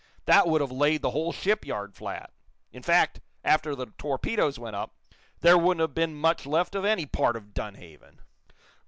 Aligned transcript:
That 0.25 0.47
would 0.47 0.61
have 0.61 0.71
laid 0.71 1.03
the 1.03 1.11
whole 1.11 1.31
shipyard 1.31 1.93
flat. 1.93 2.33
In 2.71 2.81
fact, 2.81 3.19
after 3.43 3.75
the 3.75 3.85
torpedoes 3.99 4.57
went 4.57 4.75
up, 4.75 4.95
there 5.41 5.59
wouldn't 5.59 5.81
have 5.81 5.93
been 5.93 6.15
much 6.15 6.47
left 6.47 6.73
of 6.73 6.83
any 6.85 7.05
part 7.05 7.35
of 7.35 7.53
Dunhaven!" 7.53 8.19